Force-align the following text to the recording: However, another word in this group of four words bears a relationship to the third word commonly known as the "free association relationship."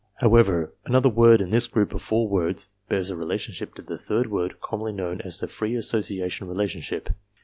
However, 0.15 0.73
another 0.87 1.09
word 1.09 1.41
in 1.41 1.51
this 1.51 1.67
group 1.67 1.93
of 1.93 2.01
four 2.01 2.27
words 2.27 2.71
bears 2.89 3.11
a 3.11 3.15
relationship 3.15 3.75
to 3.75 3.83
the 3.83 3.99
third 3.99 4.31
word 4.31 4.59
commonly 4.59 4.93
known 4.93 5.21
as 5.21 5.39
the 5.39 5.47
"free 5.47 5.75
association 5.75 6.47
relationship." 6.47 7.11